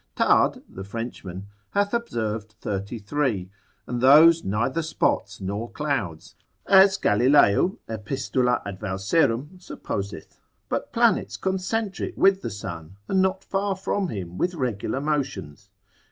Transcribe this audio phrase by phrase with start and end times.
[0.15, 1.45] Tarde, the Frenchman,
[1.75, 3.51] hath observed thirty three,
[3.85, 6.33] and those neither spots nor clouds,
[6.65, 8.35] as Galileo, Epist.
[8.35, 14.55] ad Valserum, supposeth, but planets concentric with the sun, and not far from him with
[14.55, 15.69] regular motions.